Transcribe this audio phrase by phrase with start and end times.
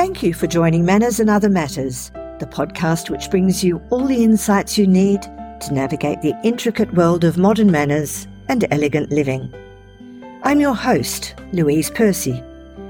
[0.00, 4.24] Thank you for joining Manners and Other Matters, the podcast which brings you all the
[4.24, 9.54] insights you need to navigate the intricate world of modern manners and elegant living.
[10.42, 12.42] I'm your host, Louise Percy,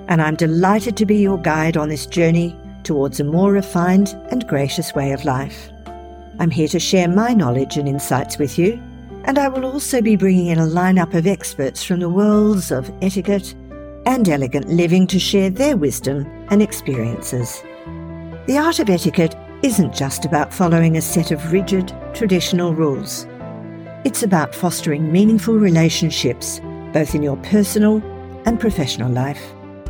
[0.07, 4.47] and I'm delighted to be your guide on this journey towards a more refined and
[4.47, 5.69] gracious way of life.
[6.39, 8.81] I'm here to share my knowledge and insights with you,
[9.25, 12.89] and I will also be bringing in a lineup of experts from the worlds of
[13.03, 13.57] etiquette
[14.07, 17.63] and elegant living to share their wisdom and experiences.
[18.47, 23.27] The art of etiquette isn't just about following a set of rigid, traditional rules.
[24.05, 26.61] It's about fostering meaningful relationships,
[26.93, 28.03] both in your personal
[28.47, 29.43] and professional life.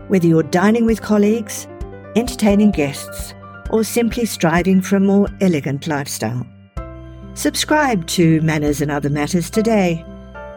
[0.09, 1.68] Whether you're dining with colleagues,
[2.16, 3.34] entertaining guests,
[3.70, 6.45] or simply striving for a more elegant lifestyle.
[7.34, 10.04] Subscribe to Manners and Other Matters today,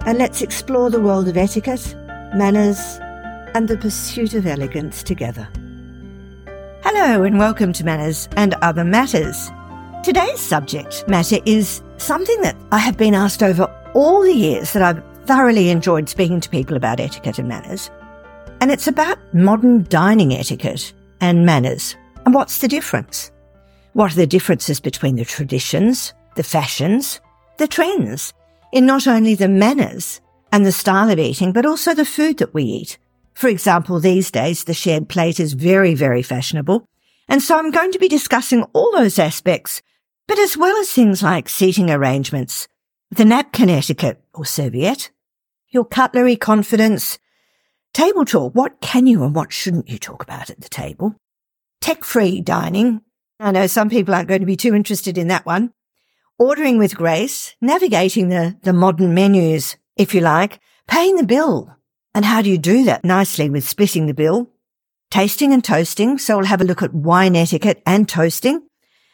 [0.07, 1.95] and let's explore the world of etiquette,
[2.33, 2.99] manners,
[3.53, 5.47] and the pursuit of elegance together.
[6.83, 9.51] Hello, and welcome to Manners and Other Matters.
[10.03, 14.81] Today's subject matter is something that I have been asked over all the years that
[14.81, 17.89] I've thoroughly enjoyed speaking to people about etiquette and manners.
[18.59, 21.95] And it's about modern dining etiquette and manners.
[22.25, 23.31] And what's the difference?
[23.93, 27.21] What are the differences between the traditions, the fashions,
[27.57, 28.33] the trends
[28.71, 30.19] in not only the manners
[30.51, 32.97] and the style of eating, but also the food that we eat
[33.33, 36.87] for example, these days, the shared plate is very, very fashionable.
[37.27, 39.81] And so I'm going to be discussing all those aspects,
[40.27, 42.67] but as well as things like seating arrangements,
[43.11, 45.11] the napkin etiquette or serviette,
[45.69, 47.17] your cutlery confidence,
[47.93, 48.53] table talk.
[48.53, 51.15] What can you and what shouldn't you talk about at the table?
[51.81, 53.01] Tech free dining.
[53.39, 55.73] I know some people aren't going to be too interested in that one.
[56.39, 61.75] Ordering with grace, navigating the, the modern menus, if you like, paying the bill,
[62.15, 64.49] and how do you do that nicely with splitting the bill?
[65.09, 66.17] Tasting and toasting.
[66.17, 68.61] So we'll have a look at wine etiquette and toasting,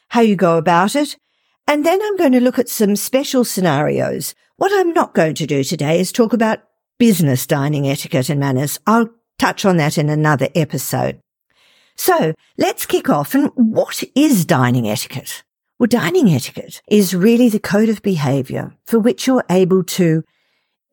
[0.09, 1.17] how you go about it.
[1.67, 4.35] And then I'm going to look at some special scenarios.
[4.57, 6.59] What I'm not going to do today is talk about
[6.97, 8.79] business dining etiquette and manners.
[8.85, 11.21] I'll touch on that in another episode.
[11.95, 13.33] So let's kick off.
[13.33, 15.43] And what is dining etiquette?
[15.77, 20.23] Well, dining etiquette is really the code of behavior for which you're able to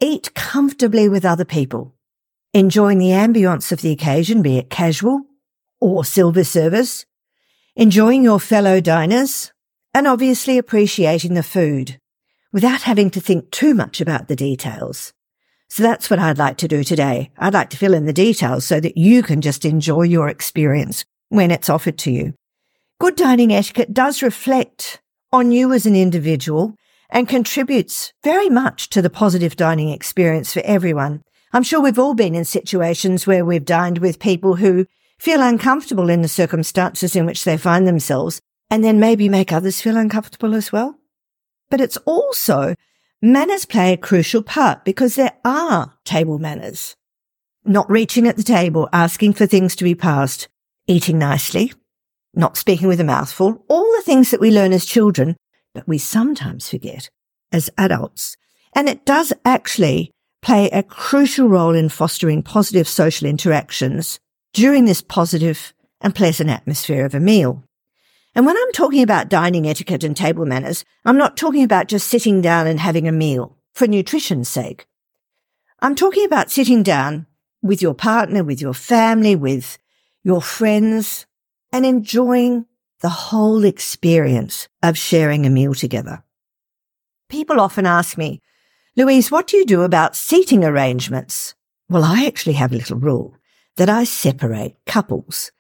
[0.01, 1.96] eat comfortably with other people
[2.53, 5.23] enjoying the ambience of the occasion, be it casual
[5.81, 7.05] or silver service,
[7.75, 9.53] enjoying your fellow diners,
[9.93, 11.99] and obviously appreciating the food
[12.53, 15.13] without having to think too much about the details.
[15.69, 17.31] So that's what I'd like to do today.
[17.37, 21.05] I'd like to fill in the details so that you can just enjoy your experience
[21.29, 22.35] when it's offered to you.
[23.01, 25.03] Good dining etiquette does reflect
[25.33, 26.75] on you as an individual
[27.11, 31.23] and contributes very much to the positive dining experience for everyone.
[31.53, 34.87] I'm sure we've all been in situations where we've dined with people who
[35.19, 38.41] feel uncomfortable in the circumstances in which they find themselves
[38.71, 40.99] and then maybe make others feel uncomfortable as well.
[41.71, 42.75] But it's also
[43.23, 46.97] manners play a crucial part because there are table manners.
[47.65, 50.49] Not reaching at the table, asking for things to be passed,
[50.87, 51.73] eating nicely,
[52.35, 55.37] not speaking with a mouthful, all the things that we learn as children,
[55.75, 57.09] but we sometimes forget
[57.51, 58.37] as adults.
[58.75, 60.13] And it does actually
[60.47, 64.21] play a crucial role in fostering positive social interactions
[64.53, 67.65] during this positive and pleasant atmosphere of a meal.
[68.33, 72.07] And when I'm talking about dining etiquette and table manners, I'm not talking about just
[72.07, 74.87] sitting down and having a meal for nutrition's sake.
[75.81, 77.27] I'm talking about sitting down
[77.61, 79.79] with your partner, with your family, with
[80.23, 81.27] your friends
[81.73, 82.67] and enjoying
[83.01, 86.23] the whole experience of sharing a meal together.
[87.29, 88.41] People often ask me,
[88.99, 91.55] Louise, what do you do about seating arrangements?
[91.91, 93.37] Well, I actually have a little rule
[93.77, 95.53] that I separate couples.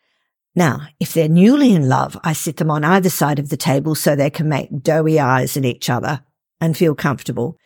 [0.55, 3.95] Now, if they're newly in love, I sit them on either side of the table
[3.95, 6.25] so they can make doughy eyes at each other
[6.63, 7.59] and feel comfortable.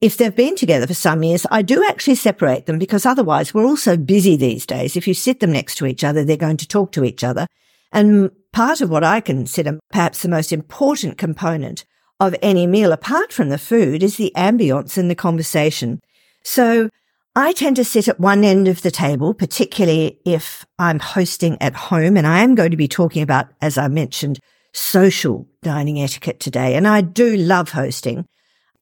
[0.00, 3.66] If they've been together for some years, I do actually separate them because otherwise we're
[3.66, 4.96] all so busy these days.
[4.96, 7.46] If you sit them next to each other, they're going to talk to each other.
[7.92, 11.84] And part of what I consider perhaps the most important component
[12.20, 16.00] of any meal apart from the food is the ambience and the conversation.
[16.42, 16.90] So
[17.36, 21.74] I tend to sit at one end of the table, particularly if I'm hosting at
[21.74, 22.16] home.
[22.16, 24.40] And I am going to be talking about, as I mentioned,
[24.72, 26.74] social dining etiquette today.
[26.74, 28.26] And I do love hosting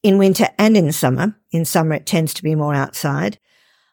[0.02, 1.36] in winter and in summer.
[1.50, 3.38] In summer, it tends to be more outside.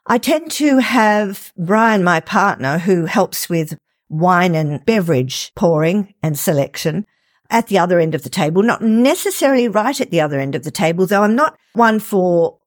[0.06, 6.38] I tend to have Brian, my partner, who helps with wine and beverage pouring and
[6.38, 7.06] selection
[7.54, 10.64] at the other end of the table, not necessarily right at the other end of
[10.64, 12.58] the table, though I'm not one for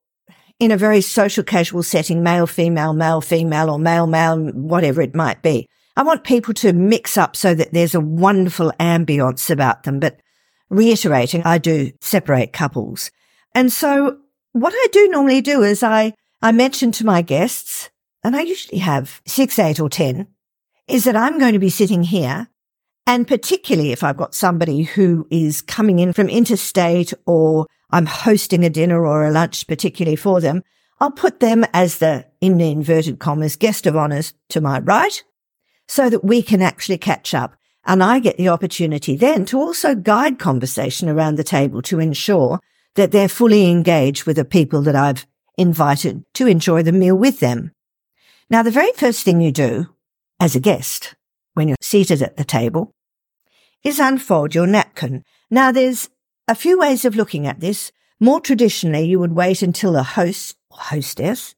[0.59, 5.13] in a very social casual setting, male, female, male, female, or male, male, whatever it
[5.13, 5.67] might be.
[5.97, 9.99] I want people to mix up so that there's a wonderful ambience about them.
[9.99, 10.21] But
[10.69, 13.11] reiterating, I do separate couples.
[13.53, 14.17] And so
[14.53, 17.89] what I do normally do is I, I mention to my guests,
[18.23, 20.27] and I usually have six, eight or 10,
[20.87, 22.47] is that I'm going to be sitting here.
[23.07, 28.65] And particularly if I've got somebody who is coming in from interstate or I'm hosting
[28.65, 30.61] a dinner or a lunch particularly for them,
[30.99, 35.23] I'll put them as the, in the inverted commas, guest of honors to my right
[35.87, 37.55] so that we can actually catch up.
[37.85, 42.59] And I get the opportunity then to also guide conversation around the table to ensure
[42.95, 45.25] that they're fully engaged with the people that I've
[45.57, 47.71] invited to enjoy the meal with them.
[48.49, 49.87] Now, the very first thing you do
[50.41, 51.15] as a guest
[51.53, 52.93] when you're seated at the table
[53.87, 55.23] is unfold your napkin.
[55.49, 56.09] Now, there's
[56.45, 57.93] a few ways of looking at this.
[58.19, 61.55] More traditionally, you would wait until the host or hostess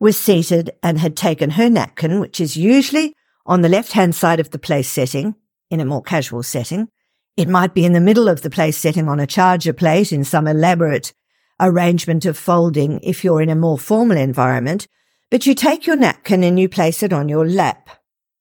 [0.00, 3.14] was seated and had taken her napkin, which is usually
[3.46, 5.36] on the left hand side of the place setting
[5.70, 6.88] in a more casual setting.
[7.36, 10.24] It might be in the middle of the place setting on a charger plate in
[10.24, 11.12] some elaborate
[11.60, 14.88] arrangement of folding if you're in a more formal environment,
[15.30, 17.88] but you take your napkin and you place it on your lap.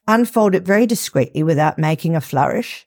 [0.07, 2.86] Unfold it very discreetly without making a flourish.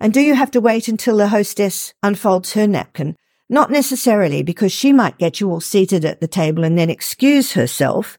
[0.00, 3.16] And do you have to wait until the hostess unfolds her napkin?
[3.50, 7.52] Not necessarily, because she might get you all seated at the table and then excuse
[7.52, 8.16] herself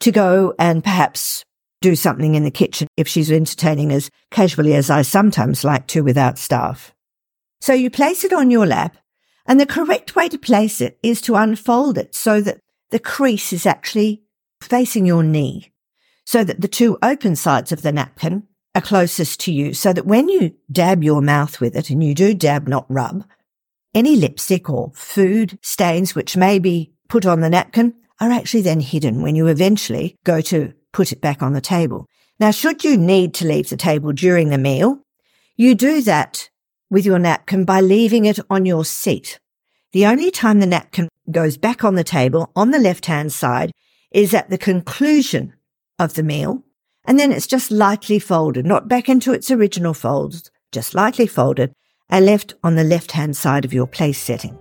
[0.00, 1.44] to go and perhaps
[1.80, 6.02] do something in the kitchen if she's entertaining as casually as I sometimes like to
[6.02, 6.94] without staff.
[7.60, 8.96] So you place it on your lap,
[9.46, 12.58] and the correct way to place it is to unfold it so that
[12.90, 14.22] the crease is actually
[14.60, 15.72] facing your knee,
[16.24, 20.06] so that the two open sides of the napkin are closest to you so that
[20.06, 23.24] when you dab your mouth with it, and you do dab, not rub,
[23.94, 28.80] any lipstick or food stains which may be put on the napkin are actually then
[28.80, 32.06] hidden when you eventually go to put it back on the table.
[32.40, 35.00] Now, should you need to leave the table during the meal,
[35.56, 36.50] you do that
[36.90, 39.38] with your napkin by leaving it on your seat.
[39.92, 43.70] The only time the napkin goes back on the table on the left hand side
[44.10, 45.54] is at the conclusion
[45.98, 46.63] of the meal
[47.06, 51.74] and then it's just lightly folded, not back into its original folds, just lightly folded
[52.08, 54.58] and left on the left hand side of your place setting.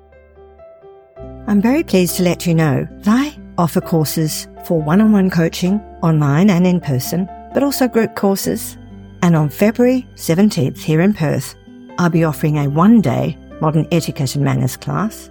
[1.48, 5.30] I'm very pleased to let you know that I offer courses for one on one
[5.30, 8.78] coaching online and in person, but also group courses.
[9.22, 11.56] And on February 17th here in Perth,
[11.98, 15.30] I'll be offering a one day modern etiquette and manners class.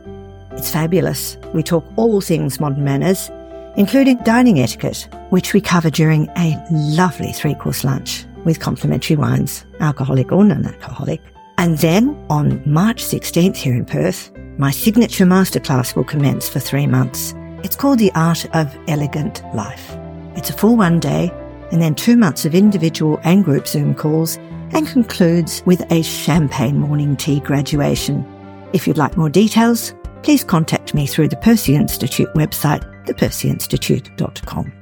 [0.52, 1.36] It's fabulous.
[1.54, 3.30] We talk all things modern manners
[3.76, 9.64] including dining etiquette, which we cover during a lovely three course lunch with complimentary wines,
[9.80, 11.20] alcoholic or non alcoholic.
[11.58, 16.86] And then on March 16th here in Perth, my signature masterclass will commence for three
[16.86, 17.34] months.
[17.62, 19.96] It's called The Art of Elegant Life.
[20.34, 21.30] It's a full one day
[21.70, 24.36] and then two months of individual and group Zoom calls
[24.72, 28.26] and concludes with a champagne morning tea graduation.
[28.72, 34.72] If you'd like more details, please contact me through the Percy Institute website thepercyinstitute.com.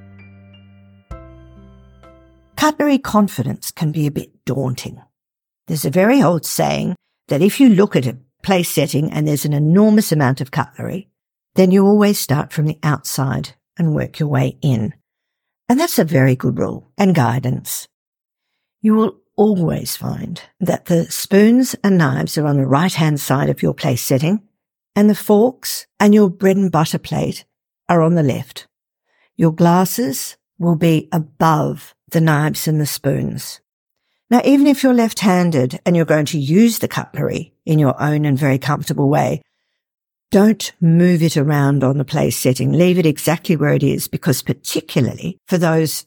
[2.57, 5.01] Cutlery confidence can be a bit daunting.
[5.67, 6.95] There's a very old saying
[7.29, 11.09] that if you look at a place setting and there's an enormous amount of cutlery,
[11.55, 14.95] then you always start from the outside and work your way in.
[15.69, 17.89] And that's a very good rule and guidance.
[18.83, 23.49] You will always find that the spoons and knives are on the right hand side
[23.49, 24.43] of your place setting
[24.95, 27.45] and the forks and your bread and butter plate
[27.89, 28.67] are on the left.
[29.37, 33.61] Your glasses will be above the knives and the spoons.
[34.31, 38.25] Now, even if you're left-handed and you're going to use the cutlery in your own
[38.25, 39.43] and very comfortable way,
[40.31, 42.73] don't move it around on the place setting.
[42.73, 46.07] Leave it exactly where it is because particularly for those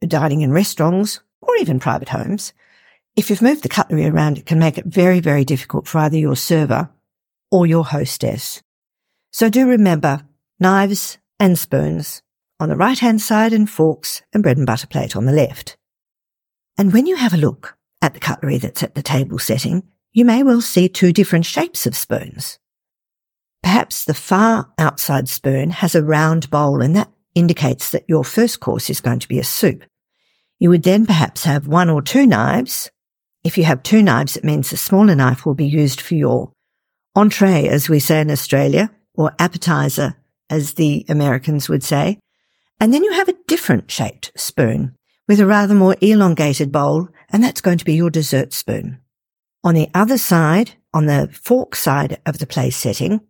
[0.00, 2.54] dining in restaurants or even private homes,
[3.16, 6.16] if you've moved the cutlery around, it can make it very, very difficult for either
[6.16, 6.88] your server
[7.50, 8.62] or your hostess.
[9.30, 10.22] So do remember
[10.58, 12.22] knives and spoons
[12.58, 15.76] on the right hand side and forks and bread and butter plate on the left.
[16.76, 20.24] And when you have a look at the cutlery that's at the table setting, you
[20.24, 22.58] may well see two different shapes of spoons.
[23.62, 28.60] Perhaps the far outside spoon has a round bowl and that indicates that your first
[28.60, 29.84] course is going to be a soup.
[30.58, 32.90] You would then perhaps have one or two knives.
[33.44, 36.52] If you have two knives, it means the smaller knife will be used for your
[37.14, 40.16] entree, as we say in Australia, or appetizer
[40.48, 42.18] as the Americans would say.
[42.80, 44.96] And then you have a different shaped spoon
[45.28, 48.98] with a rather more elongated bowl, and that's going to be your dessert spoon.
[49.62, 53.20] On the other side, on the fork side of the place setting,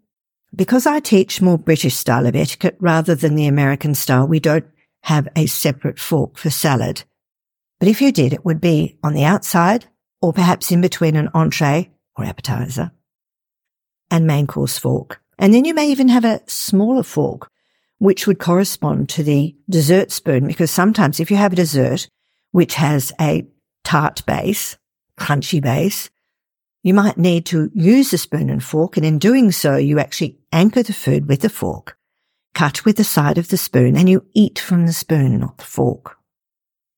[0.54, 4.66] because I teach more British style of etiquette rather than the American style, we don't
[5.02, 7.04] have a separate fork for salad.
[7.78, 9.86] But if you did, it would be on the outside
[10.22, 12.92] or perhaps in between an entree or appetizer
[14.10, 15.20] and main course fork.
[15.38, 17.50] And then you may even have a smaller fork,
[17.98, 22.08] which would correspond to the dessert spoon, because sometimes if you have a dessert
[22.50, 23.46] which has a
[23.84, 24.76] tart base,
[25.18, 26.10] crunchy base,
[26.82, 28.96] you might need to use the spoon and fork.
[28.96, 31.96] And in doing so, you actually anchor the food with the fork,
[32.54, 35.64] cut with the side of the spoon, and you eat from the spoon, not the
[35.64, 36.16] fork.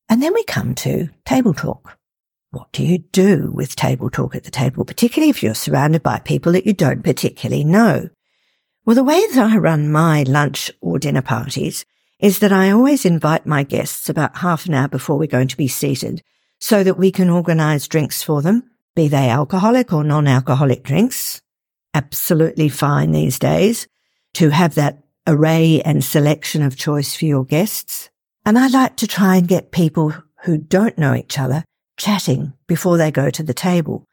[0.09, 1.97] And then we come to table talk.
[2.53, 6.19] What do you do with table talk at the table, particularly if you're surrounded by
[6.19, 8.09] people that you don't particularly know?
[8.85, 11.83] Well, the way that I run my lunch or dinner parties
[12.19, 15.57] is that I always invite my guests about half an hour before we're going to
[15.57, 16.21] be seated
[16.59, 21.41] so that we can organize drinks for them, be they alcoholic or non-alcoholic drinks.
[21.95, 23.87] Absolutely fine these days
[24.35, 28.11] to have that array and selection of choice for your guests.
[28.45, 31.63] And I like to try and get people who don't know each other
[31.97, 34.05] chatting before they go to the table,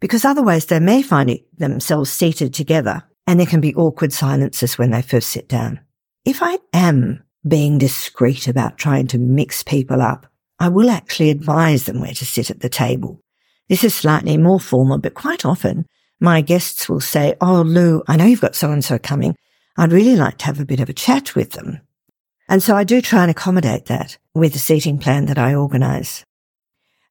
[0.00, 4.90] because otherwise they may find themselves seated together and there can be awkward silences when
[4.90, 5.80] they first sit down.
[6.24, 10.26] If I am being discreet about trying to mix people up,
[10.58, 13.20] I will actually advise them where to sit at the table.
[13.68, 15.86] This is slightly more formal, but quite often
[16.20, 19.36] my guests will say, Oh, Lou, I know you've got so and so coming.
[19.76, 21.80] I'd really like to have a bit of a chat with them.
[22.48, 26.24] And so I do try and accommodate that with the seating plan that I organize.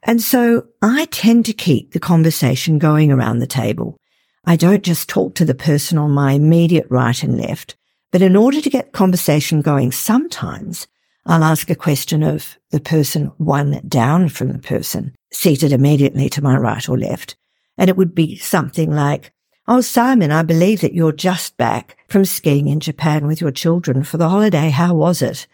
[0.06, 3.98] And so I tend to keep the conversation going around the table.
[4.46, 7.76] I don't just talk to the person on my immediate right and left,
[8.12, 10.88] but in order to get conversation going, sometimes
[11.26, 16.44] I'll ask a question of the person one down from the person seated immediately to
[16.44, 17.36] my right or left.
[17.76, 19.32] And it would be something like,
[19.68, 24.04] Oh, Simon, I believe that you're just back from skiing in Japan with your children
[24.04, 24.70] for the holiday.
[24.70, 25.48] How was it?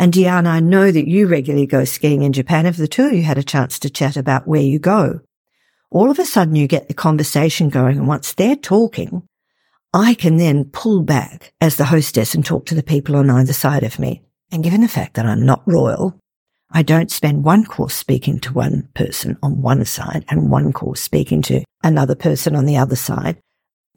[0.00, 2.64] And Diana, I know that you regularly go skiing in Japan.
[2.64, 5.20] If the two of you had a chance to chat about where you go?
[5.90, 7.98] All of a sudden you get the conversation going.
[7.98, 9.28] And once they're talking,
[9.92, 13.52] I can then pull back as the hostess and talk to the people on either
[13.52, 14.22] side of me.
[14.50, 16.18] And given the fact that I'm not royal,
[16.70, 21.02] I don't spend one course speaking to one person on one side and one course
[21.02, 23.36] speaking to another person on the other side.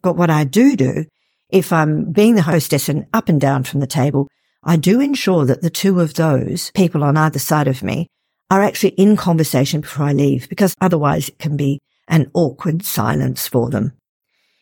[0.02, 1.06] But what I do do,
[1.50, 4.28] if I'm being the hostess and up and down from the table,
[4.64, 8.08] I do ensure that the two of those people on either side of me
[8.50, 13.48] are actually in conversation before I leave, because otherwise it can be an awkward silence
[13.48, 13.94] for them.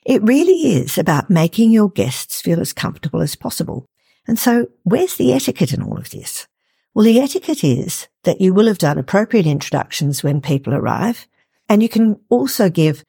[0.06, 3.86] It really is about making your guests feel as comfortable as possible.
[4.28, 6.48] And so where's the etiquette in all of this?
[6.94, 11.28] Well, the etiquette is that you will have done appropriate introductions when people arrive.
[11.70, 13.04] And you can also give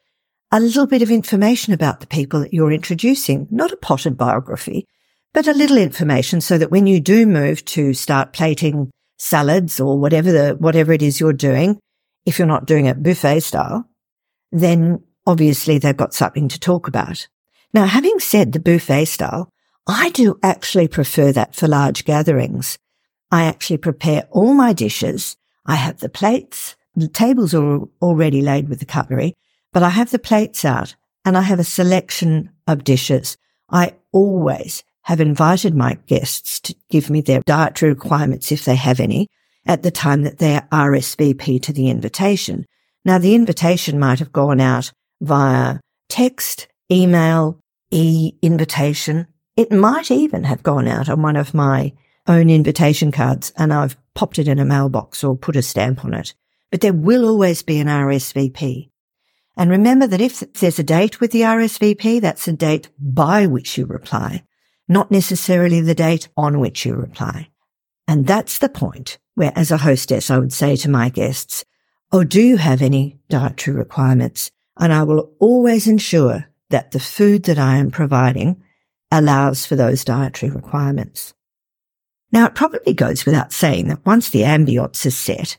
[0.50, 4.86] a little bit of information about the people that you're introducing, not a potted biography,
[5.34, 9.98] but a little information so that when you do move to start plating salads or
[9.98, 11.78] whatever the, whatever it is you're doing,
[12.26, 13.88] if you're not doing it buffet style,
[14.50, 17.28] then obviously they've got something to talk about.
[17.72, 19.48] Now, having said the buffet style,
[19.86, 22.78] I do actually prefer that for large gatherings.
[23.30, 25.36] I actually prepare all my dishes.
[25.64, 26.76] I have the plates.
[26.94, 29.34] The tables are already laid with the cutlery,
[29.72, 33.38] but I have the plates out and I have a selection of dishes.
[33.70, 39.00] I always have invited my guests to give me their dietary requirements if they have
[39.00, 39.28] any
[39.66, 42.64] at the time that they RSVP to the invitation.
[43.04, 47.58] Now, the invitation might have gone out via text, email,
[47.90, 49.26] e-invitation.
[49.56, 51.92] It might even have gone out on one of my
[52.26, 56.14] own invitation cards and I've popped it in a mailbox or put a stamp on
[56.14, 56.34] it.
[56.70, 58.88] But there will always be an RSVP.
[59.56, 63.76] And remember that if there's a date with the RSVP, that's a date by which
[63.76, 64.44] you reply
[64.88, 67.48] not necessarily the date on which you reply.
[68.08, 71.64] And that's the point where as a hostess, I would say to my guests,
[72.10, 74.50] Oh, do you have any dietary requirements?
[74.78, 78.62] And I will always ensure that the food that I am providing
[79.10, 81.34] allows for those dietary requirements.
[82.32, 85.58] Now, it probably goes without saying that once the ambience is set,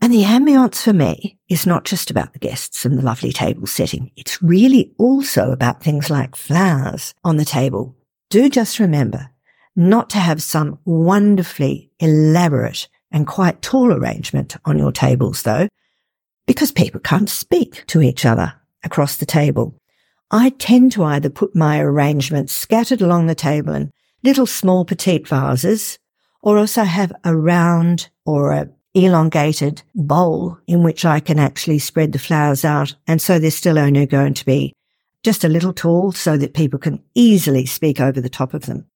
[0.00, 3.66] and the ambience for me is not just about the guests and the lovely table
[3.66, 4.12] setting.
[4.16, 7.96] It's really also about things like flowers on the table,
[8.30, 9.30] do just remember
[9.76, 15.68] not to have some wonderfully elaborate and quite tall arrangement on your tables though,
[16.46, 18.54] because people can't speak to each other
[18.84, 19.74] across the table.
[20.30, 23.90] I tend to either put my arrangements scattered along the table in
[24.22, 25.98] little small petite vases,
[26.42, 32.12] or also have a round or a elongated bowl in which I can actually spread
[32.12, 32.94] the flowers out.
[33.06, 34.72] And so they're still only going to be
[35.24, 38.86] just a little tall so that people can easily speak over the top of them.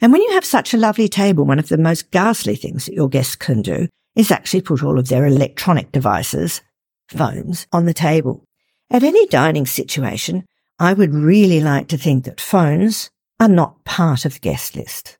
[0.00, 2.94] And when you have such a lovely table, one of the most ghastly things that
[2.94, 6.60] your guests can do is actually put all of their electronic devices,
[7.08, 8.44] phones, on the table.
[8.90, 10.44] At any dining situation,
[10.78, 15.18] I would really like to think that phones are not part of the guest list.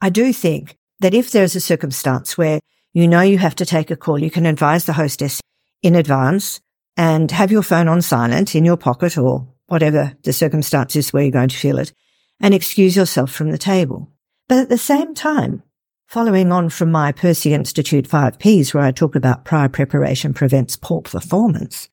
[0.00, 2.60] I do think that if there's a circumstance where
[2.92, 5.40] you know you have to take a call, you can advise the hostess
[5.82, 6.60] in advance
[6.96, 11.32] and have your phone on silent in your pocket or whatever the circumstances where you're
[11.32, 11.92] going to feel it
[12.40, 14.10] and excuse yourself from the table.
[14.48, 15.62] But at the same time,
[16.06, 21.02] following on from my Percy Institute 5Ps where I talk about prior preparation prevents poor
[21.02, 21.88] performance,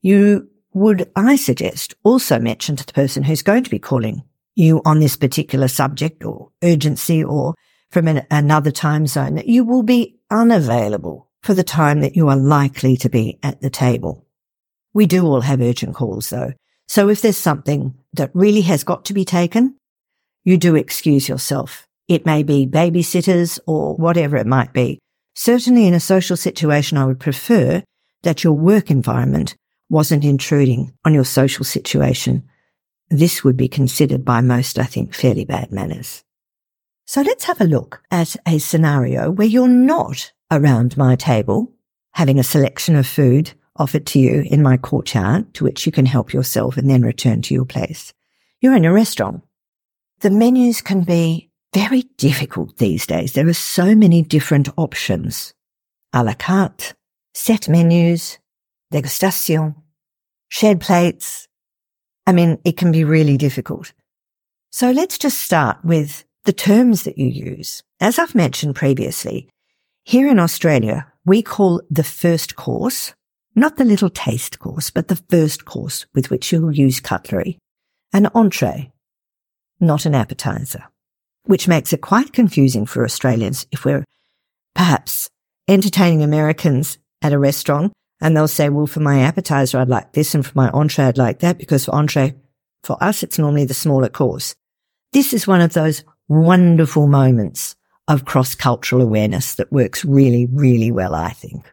[0.00, 4.22] you would, I suggest, also mention to the person who's going to be calling
[4.54, 7.54] you on this particular subject or urgency or
[7.90, 12.28] from an, another time zone that you will be unavailable for the time that you
[12.28, 14.26] are likely to be at the table.
[14.94, 16.52] We do all have urgent calls though.
[16.92, 19.78] So if there's something that really has got to be taken,
[20.44, 21.86] you do excuse yourself.
[22.06, 24.98] It may be babysitters or whatever it might be.
[25.34, 27.82] Certainly in a social situation, I would prefer
[28.24, 29.56] that your work environment
[29.88, 32.46] wasn't intruding on your social situation.
[33.08, 36.22] This would be considered by most, I think, fairly bad manners.
[37.06, 41.72] So let's have a look at a scenario where you're not around my table
[42.12, 46.06] having a selection of food offered to you in my courtyard to which you can
[46.06, 48.12] help yourself and then return to your place.
[48.60, 49.42] You're in a restaurant.
[50.20, 53.32] The menus can be very difficult these days.
[53.32, 55.54] There are so many different options.
[56.12, 56.94] A la carte,
[57.34, 58.38] set menus,
[58.92, 59.74] degustation,
[60.48, 61.48] shared plates.
[62.26, 63.92] I mean, it can be really difficult.
[64.70, 67.82] So let's just start with the terms that you use.
[68.00, 69.48] As I've mentioned previously,
[70.04, 73.14] here in Australia, we call the first course,
[73.54, 77.58] not the little taste course, but the first course with which you'll use cutlery,
[78.12, 78.92] an entree,
[79.80, 80.84] not an appetizer,
[81.44, 84.04] which makes it quite confusing for Australians if we're
[84.74, 85.28] perhaps
[85.68, 90.34] entertaining Americans at a restaurant and they'll say, well, for my appetizer, I'd like this.
[90.34, 92.34] And for my entree, I'd like that because for entree,
[92.84, 94.54] for us, it's normally the smaller course.
[95.12, 97.74] This is one of those wonderful moments
[98.08, 101.70] of cross cultural awareness that works really, really well, I think.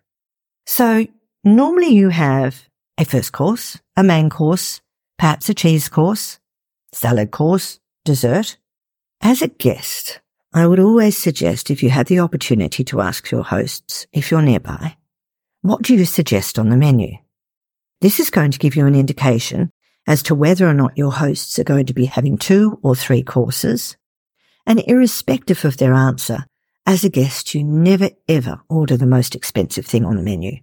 [0.65, 1.08] So
[1.43, 4.82] normally you have a first course, a main course,
[5.17, 6.39] perhaps a cheese course,
[6.93, 8.58] salad course, dessert.
[9.21, 10.21] As a guest,
[10.54, 14.41] I would always suggest if you have the opportunity to ask your hosts, if you're
[14.41, 14.97] nearby,
[15.62, 17.17] what do you suggest on the menu?
[18.02, 19.71] This is going to give you an indication
[20.08, 23.21] as to whether or not your hosts are going to be having two or three
[23.21, 23.97] courses.
[24.65, 26.45] And irrespective of their answer,
[26.86, 30.60] as a guest, you never ever order the most expensive thing on the menu.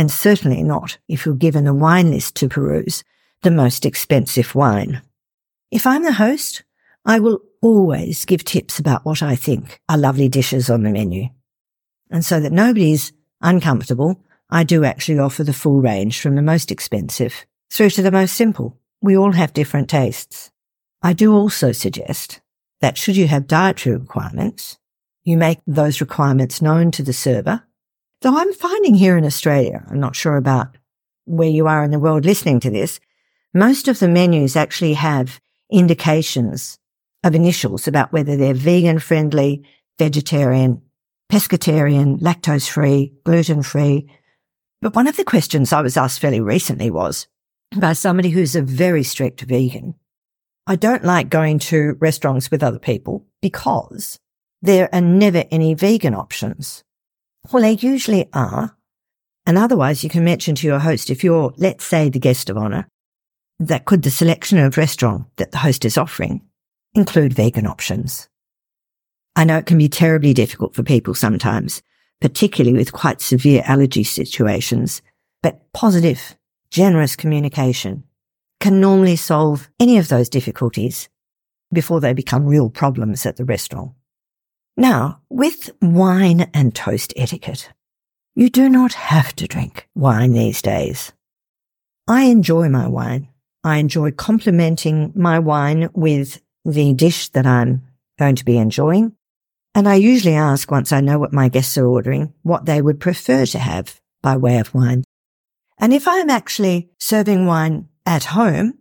[0.00, 3.04] And certainly not if you're given a wine list to peruse,
[3.42, 5.02] the most expensive wine.
[5.70, 6.64] If I'm the host,
[7.04, 11.28] I will always give tips about what I think are lovely dishes on the menu.
[12.10, 16.70] And so that nobody's uncomfortable, I do actually offer the full range from the most
[16.70, 18.78] expensive through to the most simple.
[19.02, 20.50] We all have different tastes.
[21.02, 22.40] I do also suggest
[22.80, 24.78] that should you have dietary requirements,
[25.24, 27.64] you make those requirements known to the server.
[28.22, 30.76] Though I'm finding here in Australia, I'm not sure about
[31.24, 33.00] where you are in the world listening to this,
[33.54, 35.40] most of the menus actually have
[35.72, 36.78] indications
[37.24, 39.64] of initials about whether they're vegan friendly,
[39.98, 40.82] vegetarian,
[41.32, 44.10] pescatarian, lactose free, gluten free.
[44.82, 47.26] But one of the questions I was asked fairly recently was
[47.74, 49.94] by somebody who's a very strict vegan.
[50.66, 54.18] I don't like going to restaurants with other people because
[54.60, 56.84] there are never any vegan options.
[57.50, 58.76] Well, they usually are.
[59.46, 62.56] And otherwise you can mention to your host, if you're, let's say, the guest of
[62.56, 62.86] honor,
[63.58, 66.42] that could the selection of restaurant that the host is offering
[66.94, 68.28] include vegan options.
[69.36, 71.82] I know it can be terribly difficult for people sometimes,
[72.20, 75.02] particularly with quite severe allergy situations,
[75.42, 76.36] but positive,
[76.70, 78.04] generous communication
[78.60, 81.08] can normally solve any of those difficulties
[81.72, 83.92] before they become real problems at the restaurant.
[84.80, 87.68] Now, with wine and toast etiquette,
[88.34, 91.12] you do not have to drink wine these days.
[92.08, 93.28] I enjoy my wine.
[93.62, 97.82] I enjoy complementing my wine with the dish that I'm
[98.18, 99.12] going to be enjoying.
[99.74, 103.00] And I usually ask once I know what my guests are ordering, what they would
[103.00, 105.04] prefer to have by way of wine.
[105.76, 108.78] And if I'm actually serving wine at home,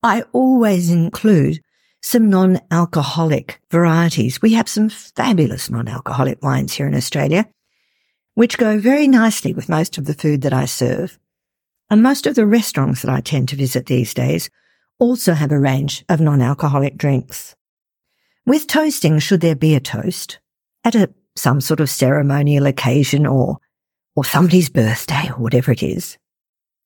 [0.00, 1.60] I always include
[2.02, 4.40] some non-alcoholic varieties.
[4.40, 7.48] We have some fabulous non-alcoholic wines here in Australia,
[8.34, 11.18] which go very nicely with most of the food that I serve.
[11.90, 14.48] And most of the restaurants that I tend to visit these days
[14.98, 17.54] also have a range of non-alcoholic drinks.
[18.46, 20.38] With toasting, should there be a toast,
[20.84, 23.58] at a some sort of ceremonial occasion or,
[24.16, 26.16] or somebody's birthday or whatever it is,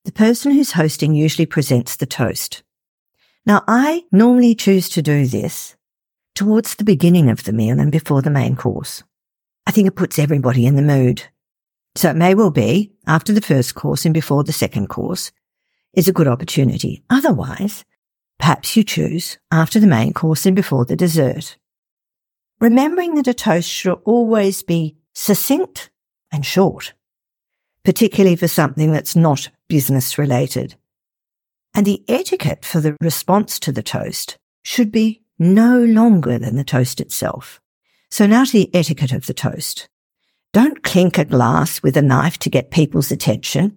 [0.04, 2.62] the person who's hosting usually presents the toast.
[3.46, 5.76] Now, I normally choose to do this
[6.34, 9.02] towards the beginning of the meal and before the main course.
[9.66, 11.22] I think it puts everybody in the mood.
[11.94, 15.30] So it may well be after the first course and before the second course
[15.92, 17.04] is a good opportunity.
[17.10, 17.84] Otherwise,
[18.38, 21.56] perhaps you choose after the main course and before the dessert.
[22.60, 25.90] Remembering that a toast should always be succinct
[26.32, 26.94] and short,
[27.84, 30.76] particularly for something that's not business related.
[31.74, 36.64] And the etiquette for the response to the toast should be no longer than the
[36.64, 37.60] toast itself.
[38.10, 39.88] So now to the etiquette of the toast.
[40.52, 43.76] Don't clink a glass with a knife to get people's attention.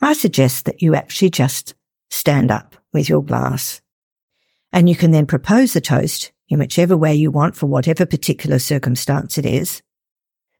[0.00, 1.74] I suggest that you actually just
[2.10, 3.82] stand up with your glass.
[4.72, 8.58] And you can then propose the toast in whichever way you want for whatever particular
[8.58, 9.82] circumstance it is.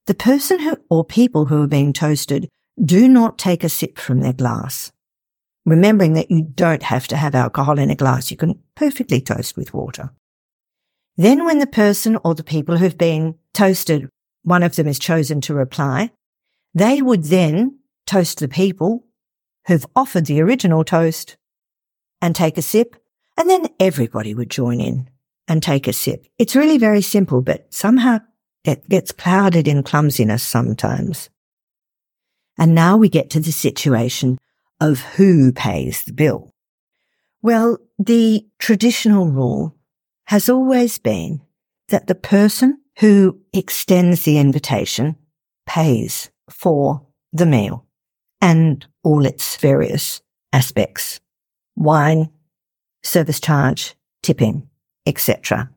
[0.06, 2.48] The person who, or people who are being toasted
[2.82, 4.92] do not take a sip from their glass.
[5.66, 9.56] Remembering that you don't have to have alcohol in a glass, you can perfectly toast
[9.56, 10.10] with water.
[11.16, 14.08] Then when the person or the people who've been toasted
[14.42, 16.10] one of them is chosen to reply,
[16.74, 19.06] they would then toast the people
[19.66, 21.36] who've offered the original toast
[22.20, 22.96] and take a sip,
[23.36, 25.08] and then everybody would join in
[25.48, 26.26] and take a sip.
[26.38, 28.20] It's really very simple, but somehow
[28.64, 31.30] it gets clouded in clumsiness sometimes.
[32.58, 34.38] And now we get to the situation
[34.80, 36.52] of who pays the bill.
[37.42, 39.76] Well, the traditional rule
[40.26, 41.42] has always been
[41.88, 45.16] that the person who extends the invitation
[45.66, 47.86] pays for the meal
[48.40, 51.20] and all its various aspects.
[51.76, 52.30] Wine,
[53.02, 54.68] service charge, tipping,
[55.06, 55.70] etc.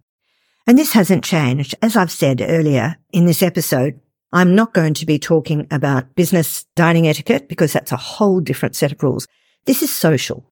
[0.66, 1.76] And this hasn't changed.
[1.82, 4.00] As I've said earlier in this episode,
[4.34, 8.76] I'm not going to be talking about business dining etiquette because that's a whole different
[8.76, 9.28] set of rules.
[9.66, 10.52] This is social.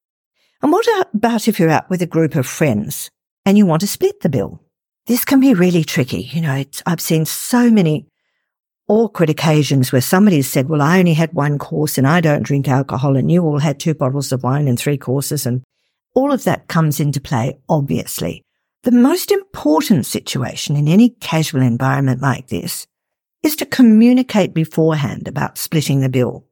[0.62, 3.10] And what about if you're out with a group of friends
[3.46, 4.66] and you want to split the bill?
[5.06, 6.30] this can be really tricky.
[6.32, 8.08] You know, I've seen so many
[8.88, 12.68] awkward occasions where somebody said, well, I only had one course and I don't drink
[12.68, 15.46] alcohol and you all had two bottles of wine and three courses.
[15.46, 15.64] And
[16.16, 18.42] all of that comes into play, obviously.
[18.84, 22.86] The most important situation in any casual environment like this
[23.46, 26.46] is to communicate beforehand about splitting the bill.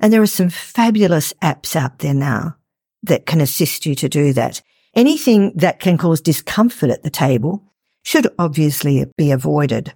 [0.00, 2.56] And there are some fabulous apps out there now
[3.02, 4.62] that can assist you to do that.
[4.94, 7.64] Anything that can cause discomfort at the table
[8.04, 9.92] should obviously be avoided.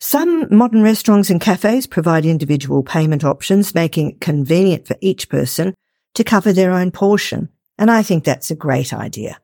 [0.00, 5.74] Some modern restaurants and cafes provide individual payment options, making it convenient for each person
[6.14, 7.48] to cover their own portion.
[7.78, 9.38] And I think that's a great idea.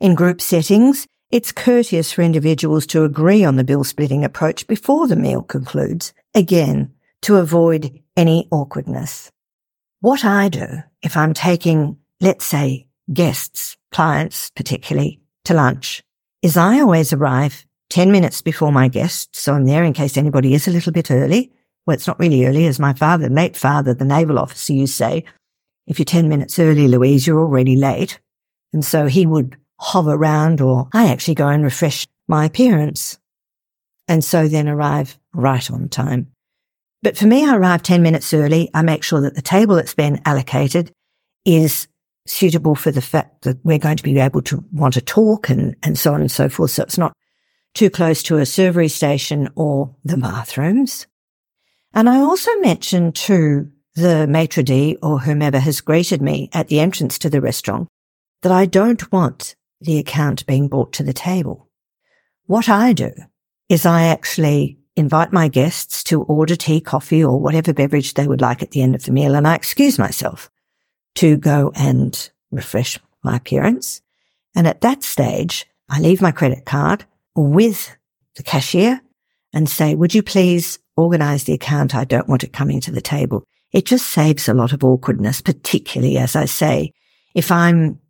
[0.00, 5.06] In group settings, it's courteous for individuals to agree on the bill splitting approach before
[5.06, 9.30] the meal concludes, again, to avoid any awkwardness.
[10.00, 16.02] What I do if I'm taking, let's say, guests, clients particularly, to lunch
[16.42, 19.40] is I always arrive 10 minutes before my guests.
[19.40, 21.52] So I'm there in case anybody is a little bit early.
[21.86, 25.04] Well, it's not really early as my father, late father, the naval officer used to
[25.04, 25.24] say,
[25.86, 28.20] if you're 10 minutes early, Louise, you're already late.
[28.72, 33.18] And so he would hover around or I actually go and refresh my appearance.
[34.06, 36.28] And so then arrive right on time.
[37.02, 38.70] But for me, I arrive 10 minutes early.
[38.74, 40.92] I make sure that the table that's been allocated
[41.44, 41.86] is
[42.26, 45.76] suitable for the fact that we're going to be able to want to talk and,
[45.82, 46.72] and so on and so forth.
[46.72, 47.12] So it's not
[47.74, 51.06] too close to a servery station or the bathrooms.
[51.94, 56.80] And I also mentioned to the maitre d' or whomever has greeted me at the
[56.80, 57.88] entrance to the restaurant
[58.42, 61.68] that I don't want the account being brought to the table.
[62.46, 63.12] What I do
[63.68, 68.40] is I actually invite my guests to order tea, coffee, or whatever beverage they would
[68.40, 70.50] like at the end of the meal, and I excuse myself
[71.16, 74.00] to go and refresh my appearance.
[74.56, 77.04] And at that stage, I leave my credit card
[77.36, 77.96] with
[78.36, 79.00] the cashier
[79.52, 81.94] and say, would you please organize the account?
[81.94, 83.44] I don't want it coming to the table.
[83.72, 86.92] It just saves a lot of awkwardness, particularly as I say,
[87.34, 88.00] if I'm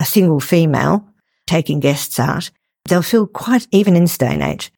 [0.00, 1.08] a single female
[1.46, 2.50] taking guests out,
[2.86, 4.72] they'll feel quite, even in day and age,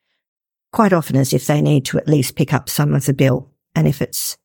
[0.73, 3.51] quite often as if they need to at least pick up some of the bill.
[3.75, 4.37] And if it's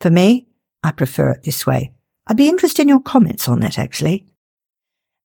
[0.00, 0.48] for me,
[0.82, 1.92] I prefer it this way.
[2.26, 4.26] I'd be interested in your comments on that actually.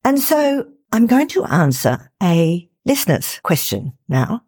[0.04, 4.44] And so I'm going to answer a listener's question now.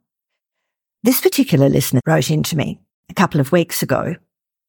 [1.04, 4.16] This particular listener wrote in to me a couple of weeks ago.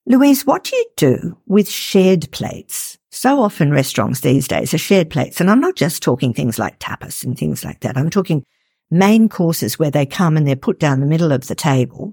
[0.06, 2.98] Louise, what do you do with shared plates?
[3.14, 5.40] So often restaurants these days are shared plates.
[5.40, 7.96] And I'm not just talking things like tapas and things like that.
[7.96, 8.44] I'm talking
[8.90, 12.12] main courses where they come and they're put down the middle of the table.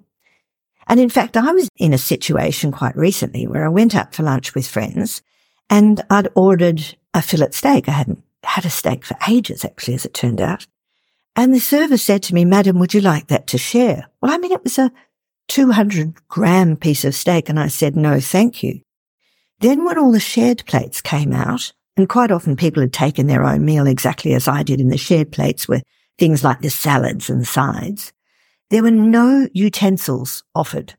[0.86, 4.22] And in fact, I was in a situation quite recently where I went out for
[4.22, 5.24] lunch with friends
[5.72, 7.90] and I'd ordered a fillet steak.
[7.90, 10.68] I hadn't had a steak for ages, actually, as it turned out.
[11.36, 14.08] And the server said to me, Madam, would you like that to share?
[14.22, 14.92] Well, I mean, it was a
[15.48, 17.50] 200 gram piece of steak.
[17.50, 18.82] And I said, no, thank you.
[19.62, 23.43] Then when all the shared plates came out, and quite often people had taken their
[23.43, 25.84] own meal exactly as I did in the shared plates with
[26.17, 28.12] things like the salads and sides,
[28.71, 30.95] there were no utensils offered.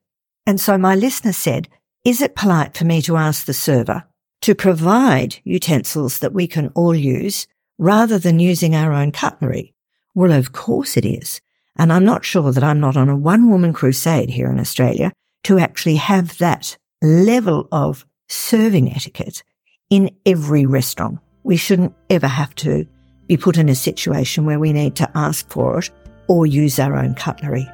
[0.47, 1.69] And so my listener said,
[2.05, 4.05] is it polite for me to ask the server
[4.43, 7.47] to provide utensils that we can all use
[7.79, 9.75] rather than using our own cutlery?
[10.15, 11.41] Well, of course it is.
[11.77, 15.11] And I'm not sure that I'm not on a one woman crusade here in Australia
[15.45, 19.43] to actually have that level of serving etiquette
[19.91, 21.19] in every restaurant.
[21.43, 22.87] We shouldn't ever have to
[23.27, 25.91] be put in a situation where we need to ask for it
[26.29, 27.69] or use our own cutlery.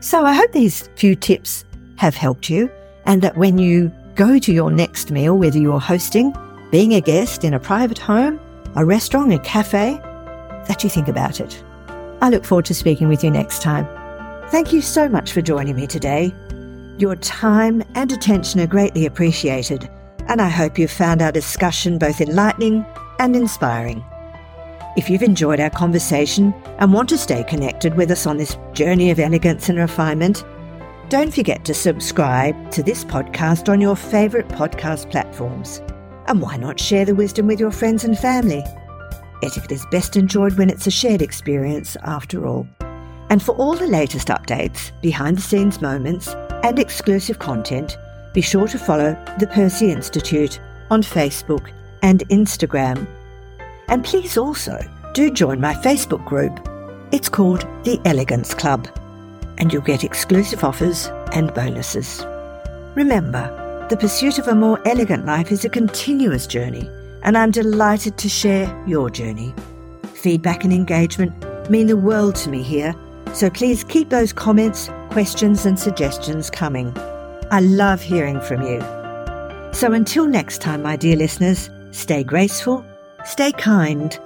[0.00, 1.64] So I hope these few tips
[1.96, 2.70] have helped you
[3.06, 6.34] and that when you go to your next meal, whether you're hosting,
[6.70, 8.40] being a guest in a private home,
[8.76, 9.98] a restaurant, a cafe,
[10.66, 11.62] that you think about it.
[12.20, 13.86] I look forward to speaking with you next time.
[14.48, 16.34] Thank you so much for joining me today.
[16.96, 19.90] Your time and attention are greatly appreciated,
[20.28, 22.86] and I hope you've found our discussion both enlightening
[23.18, 24.04] and inspiring.
[24.96, 29.10] If you've enjoyed our conversation and want to stay connected with us on this journey
[29.10, 30.44] of elegance and refinement,
[31.08, 35.82] don't forget to subscribe to this podcast on your favourite podcast platforms.
[36.28, 38.62] And why not share the wisdom with your friends and family?
[39.42, 42.68] Etiquette is best enjoyed when it's a shared experience, after all.
[43.30, 47.98] And for all the latest updates, behind the scenes moments, and exclusive content,
[48.32, 50.58] be sure to follow the Percy Institute
[50.90, 51.70] on Facebook
[52.02, 53.06] and Instagram.
[53.88, 54.78] And please also
[55.12, 56.58] do join my Facebook group.
[57.12, 58.88] It's called The Elegance Club,
[59.58, 62.24] and you'll get exclusive offers and bonuses.
[62.94, 66.88] Remember, the pursuit of a more elegant life is a continuous journey,
[67.22, 69.54] and I'm delighted to share your journey.
[70.14, 72.94] Feedback and engagement mean the world to me here,
[73.34, 76.92] so please keep those comments, questions, and suggestions coming.
[77.52, 78.80] I love hearing from you.
[79.72, 82.84] So until next time, my dear listeners, stay graceful,
[83.24, 84.18] stay kind,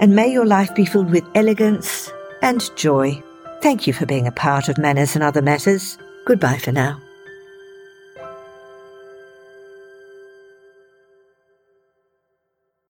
[0.00, 3.22] and may your life be filled with elegance and joy.
[3.62, 5.96] Thank you for being a part of Manners and Other Matters.
[6.26, 7.00] Goodbye for now.